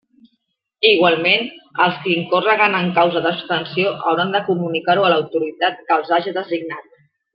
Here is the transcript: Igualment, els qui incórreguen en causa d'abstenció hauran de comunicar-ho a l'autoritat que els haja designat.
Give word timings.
Igualment, 0.91 1.43
els 1.85 1.99
qui 2.05 2.15
incórreguen 2.21 2.77
en 2.79 2.89
causa 2.95 3.21
d'abstenció 3.27 3.91
hauran 4.13 4.33
de 4.37 4.41
comunicar-ho 4.49 5.07
a 5.07 5.13
l'autoritat 5.15 5.79
que 5.85 5.99
els 5.99 6.15
haja 6.19 6.35
designat. 6.41 6.91